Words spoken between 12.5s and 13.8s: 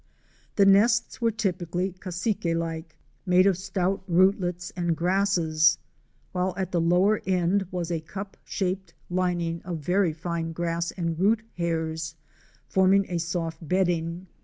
forming a soft